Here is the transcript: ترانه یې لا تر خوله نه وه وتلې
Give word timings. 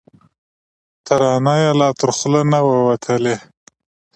ترانه 1.05 1.53
یې 1.61 1.71
لا 1.79 1.89
تر 1.99 2.09
خوله 2.17 2.41
نه 2.51 2.59
وه 2.65 2.77
وتلې 2.89 3.35